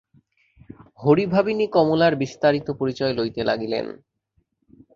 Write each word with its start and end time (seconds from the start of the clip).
হরিভাবিনী 0.99 1.65
কমলার 1.67 2.13
বিস্তারিত 2.15 2.67
পরিচয় 2.79 3.13
লইতে 3.13 3.41
লাগিলেন। 3.43 3.85